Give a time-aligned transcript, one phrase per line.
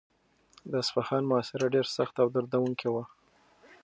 [0.69, 3.03] د اصفهان محاصره ډېره سخته او دردونکې وه.